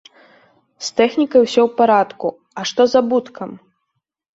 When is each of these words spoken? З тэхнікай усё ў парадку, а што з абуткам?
З 0.85 0.89
тэхнікай 1.01 1.39
усё 1.47 1.61
ў 1.67 1.77
парадку, 1.83 2.27
а 2.59 2.69
што 2.73 2.81
з 2.91 3.05
абуткам? 3.05 3.49